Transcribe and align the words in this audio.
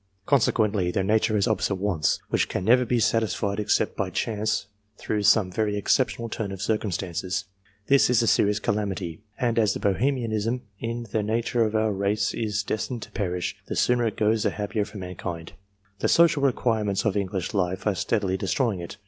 Conse 0.27 0.51
quently 0.51 0.91
their 0.91 1.03
nature 1.03 1.35
has 1.35 1.47
opposite 1.47 1.75
wants, 1.75 2.19
which 2.29 2.49
can 2.49 2.65
never 2.65 2.85
be 2.85 2.99
satisfied 2.99 3.59
except 3.59 3.95
by 3.95 4.09
chance, 4.09 4.65
through 4.97 5.21
some 5.21 5.51
very 5.51 5.77
excep 5.77 6.07
tional 6.07 6.31
turn 6.31 6.51
of 6.51 6.59
circumstances. 6.59 7.45
This 7.85 8.09
is 8.09 8.23
a 8.23 8.25
serious 8.25 8.59
calamity, 8.59 9.21
OF 9.37 9.53
DIFFERENT 9.53 9.57
RACES 9.59 9.73
335 9.73 10.15
and 10.17 10.25
as 10.25 10.43
the 10.43 10.49
Bohemianism 10.59 10.63
in 10.79 11.05
the 11.11 11.21
nature 11.21 11.63
of 11.63 11.75
our 11.75 11.93
race 11.93 12.33
is 12.33 12.63
des 12.63 12.77
tined 12.77 13.03
to 13.03 13.11
perish, 13.11 13.55
the 13.67 13.75
sooner 13.75 14.07
it 14.07 14.17
goes 14.17 14.41
the 14.41 14.49
happier 14.49 14.85
for 14.85 14.97
mankind. 14.97 15.53
The 15.99 16.07
social 16.07 16.41
requirements 16.41 17.05
of 17.05 17.15
English 17.15 17.53
life 17.53 17.85
are 17.85 17.93
steadily 17.93 18.37
de 18.37 18.47
stroying 18.47 18.81
it. 18.83 18.97